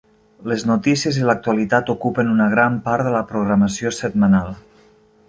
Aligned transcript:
Les 0.51 0.63
notícies 0.69 1.19
i 1.19 1.27
l'actualitat 1.27 1.91
ocupen 1.95 2.31
una 2.37 2.47
gran 2.53 2.79
part 2.87 3.07
de 3.09 3.13
la 3.17 3.21
programació 3.33 3.93
setmanal. 4.01 4.57